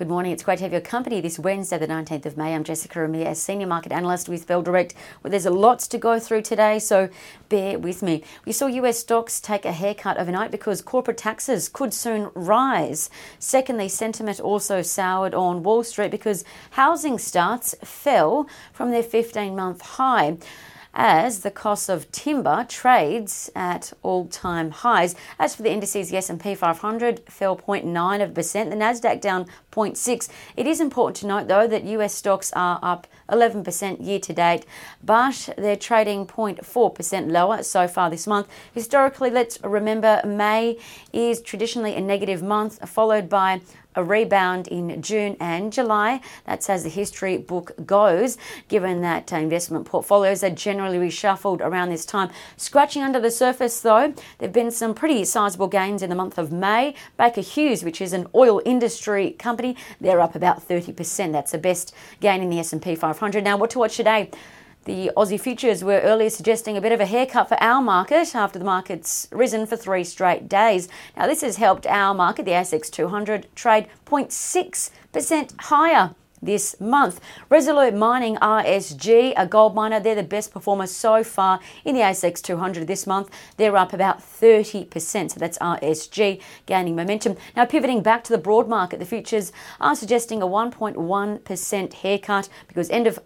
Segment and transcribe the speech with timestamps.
[0.00, 0.32] Good morning.
[0.32, 2.54] It's great to have your company this Wednesday, the 19th of May.
[2.54, 4.94] I'm Jessica Amir, a senior market analyst with Bell Direct.
[5.22, 7.10] Well, there's lots to go through today, so
[7.50, 8.24] bear with me.
[8.46, 13.10] We saw US stocks take a haircut overnight because corporate taxes could soon rise.
[13.38, 19.82] Secondly, sentiment also soured on Wall Street because housing starts fell from their 15 month
[19.82, 20.38] high
[20.94, 25.14] as the cost of timber trades at all-time highs.
[25.38, 30.28] As for the indices, the S&P 500 fell 0.9 of percent, the Nasdaq down 0.6.
[30.56, 34.66] It is important to note though that US stocks are up 11% year to date,
[35.02, 38.48] but they're trading 0.4% lower so far this month.
[38.74, 40.78] Historically, let's remember May
[41.12, 43.60] is traditionally a negative month followed by
[43.94, 46.20] a rebound in June and July.
[46.46, 51.90] That's as the history book goes, given that uh, investment portfolios are generally reshuffled around
[51.90, 52.30] this time.
[52.56, 56.38] Scratching under the surface, though, there have been some pretty sizable gains in the month
[56.38, 56.94] of May.
[57.16, 61.32] Baker Hughes, which is an oil industry company, they're up about 30%.
[61.32, 63.44] That's the best gain in the S&P 500.
[63.44, 64.30] Now, what to watch today?
[64.86, 68.58] The Aussie futures were earlier suggesting a bit of a haircut for our market after
[68.58, 70.88] the market's risen for three straight days.
[71.16, 77.20] Now, this has helped our market, the ASX 200, trade 0.6% higher this month.
[77.50, 82.40] Resolute Mining RSG, a gold miner, they're the best performer so far in the ASX
[82.40, 83.28] 200 this month.
[83.58, 87.36] They're up about 30%, so that's RSG gaining momentum.
[87.54, 92.88] Now, pivoting back to the broad market, the futures are suggesting a 1.1% haircut because
[92.88, 93.18] end of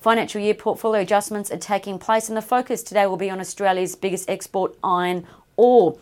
[0.00, 3.96] Financial year portfolio adjustments are taking place, and the focus today will be on Australia's
[3.96, 5.98] biggest export iron ore.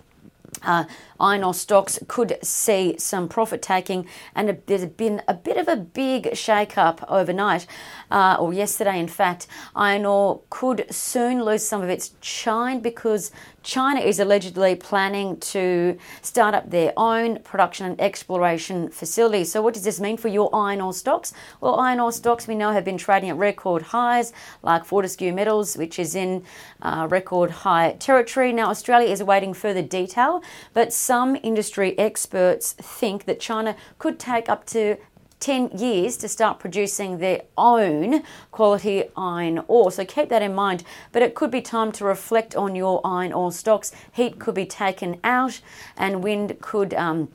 [0.62, 0.84] Uh,
[1.18, 5.76] iron ore stocks could see some profit taking, and there's been a bit of a
[5.76, 7.66] big shake up overnight,
[8.10, 9.46] uh, or yesterday, in fact.
[9.74, 13.30] Iron ore could soon lose some of its shine because
[13.64, 19.50] China is allegedly planning to start up their own production and exploration facilities.
[19.50, 21.32] So, what does this mean for your iron ore stocks?
[21.60, 25.76] Well, iron ore stocks we know have been trading at record highs, like Fortescue Metals,
[25.76, 26.44] which is in
[26.82, 28.52] uh, record high territory.
[28.52, 30.42] Now, Australia is awaiting further detail,
[30.74, 34.98] but some industry experts think that China could take up to
[35.40, 39.92] 10 years to start producing their own quality iron ore.
[39.92, 40.84] So keep that in mind.
[41.12, 43.92] But it could be time to reflect on your iron ore stocks.
[44.12, 45.60] Heat could be taken out,
[45.96, 46.94] and wind could.
[46.94, 47.28] Um,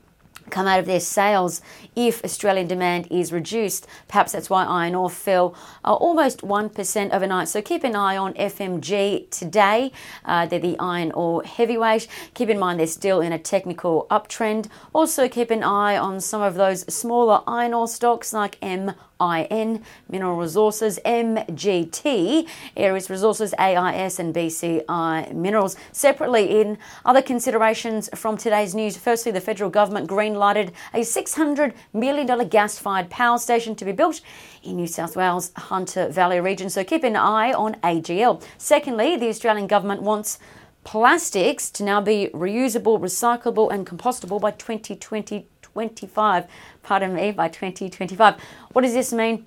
[0.50, 1.62] come out of their sails
[1.96, 3.88] if Australian demand is reduced.
[4.08, 5.56] Perhaps that's why iron ore fell
[5.86, 7.48] uh, almost 1% overnight.
[7.48, 9.92] So keep an eye on FMG today.
[10.26, 12.08] Uh, they're the iron ore heavyweight.
[12.34, 14.68] Keep in mind they're still in a technical uptrend.
[14.94, 18.94] Also keep an eye on some of those smaller iron ore stocks like M.
[19.22, 25.76] IN, Mineral Resources, MGT, Aeris Resources, AIS, and BCI Minerals.
[25.92, 31.74] Separately, in other considerations from today's news, firstly, the federal government green lighted a $600
[31.94, 34.22] million gas fired power station to be built
[34.64, 38.42] in New South Wales Hunter Valley region, so keep an eye on AGL.
[38.58, 40.40] Secondly, the Australian government wants
[40.84, 46.46] plastics to now be reusable, recyclable, and compostable by 2020 25,
[46.82, 48.36] pardon me, by 2025.
[48.74, 49.46] What does this mean?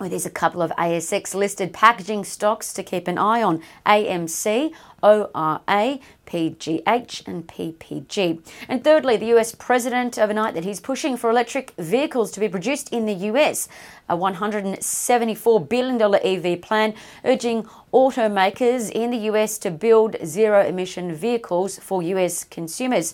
[0.00, 4.72] Well, there's a couple of ASX listed packaging stocks to keep an eye on AMC,
[5.02, 8.40] ORA, PGH, and PPG.
[8.66, 12.90] And thirdly, the US president overnight that he's pushing for electric vehicles to be produced
[12.94, 13.68] in the US,
[14.08, 21.78] a $174 billion EV plan, urging automakers in the US to build zero emission vehicles
[21.78, 23.12] for US consumers.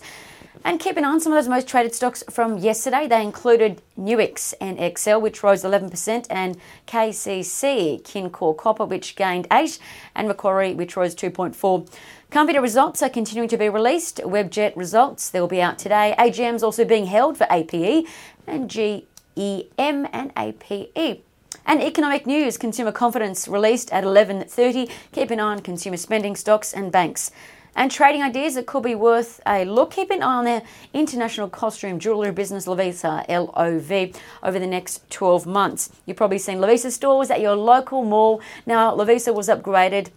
[0.63, 4.79] And keeping on some of those most traded stocks from yesterday, they included Nuix and
[4.79, 6.57] Excel, which rose 11%, and
[6.87, 9.79] KCC, Kincora Copper, which gained 8
[10.15, 11.89] and Macquarie, which rose 2.4.
[12.31, 14.17] Comvita results are continuing to be released.
[14.17, 16.13] Webjet results, they'll be out today.
[16.17, 18.05] AGM's also being held for APE
[18.45, 21.23] and GEM and APE.
[21.65, 24.89] And economic news, consumer confidence released at 11:30.
[25.11, 27.31] Keep an eye on consumer spending stocks and banks
[27.77, 29.91] and trading ideas that could be worth a look.
[29.91, 35.45] Keep an eye on their international costume jewellery business, Lovisa, LOV, over the next 12
[35.45, 35.91] months.
[36.05, 38.41] You've probably seen Lovisa stores at your local mall.
[38.65, 40.09] Now, Lovisa was upgraded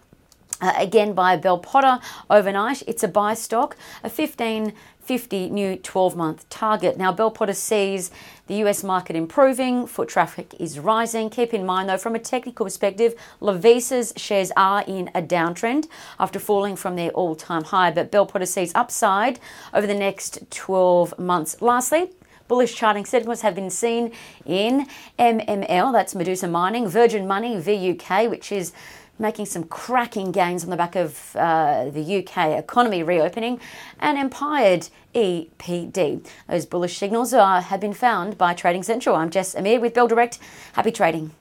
[0.62, 2.82] uh, again by Bell Potter overnight.
[2.86, 4.72] It's a buy stock, a 15
[5.10, 6.96] 50 new 12 month target.
[6.96, 8.12] Now, Bell Potter sees
[8.46, 11.30] the US market improving, foot traffic is rising.
[11.30, 15.88] Keep in mind, though, from a technical perspective, Lovisa's shares are in a downtrend
[16.20, 19.40] after falling from their all time high, but Bell Potter sees upside
[19.74, 21.60] over the next 12 months.
[21.60, 22.12] Lastly,
[22.46, 24.12] bullish charting signals have been seen
[24.46, 24.86] in
[25.18, 28.72] MML, that's Medusa Mining, Virgin Money, VUK, which is
[29.20, 33.60] making some cracking gains on the back of uh, the UK economy reopening,
[34.00, 36.26] and Empired EPD.
[36.48, 39.14] Those bullish signals are, have been found by Trading Central.
[39.14, 40.38] I'm Jess Amir with Bell Direct.
[40.72, 41.32] Happy trading.